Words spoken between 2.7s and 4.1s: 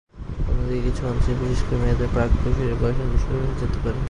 বয়ঃসন্ধি শুরু হয়ে যেতে পারে।